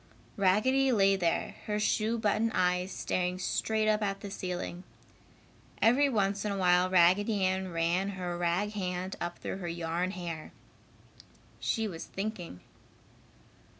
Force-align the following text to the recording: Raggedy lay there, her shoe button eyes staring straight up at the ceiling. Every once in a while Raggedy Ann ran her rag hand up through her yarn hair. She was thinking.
Raggedy 0.35 0.91
lay 0.91 1.15
there, 1.15 1.57
her 1.67 1.79
shoe 1.79 2.17
button 2.17 2.51
eyes 2.55 2.91
staring 2.91 3.37
straight 3.37 3.87
up 3.87 4.01
at 4.01 4.21
the 4.21 4.31
ceiling. 4.31 4.83
Every 5.79 6.09
once 6.09 6.43
in 6.43 6.51
a 6.51 6.57
while 6.57 6.89
Raggedy 6.89 7.45
Ann 7.45 7.71
ran 7.71 8.09
her 8.17 8.35
rag 8.35 8.71
hand 8.71 9.15
up 9.21 9.37
through 9.37 9.57
her 9.57 9.67
yarn 9.67 10.09
hair. 10.09 10.53
She 11.59 11.87
was 11.87 12.05
thinking. 12.05 12.61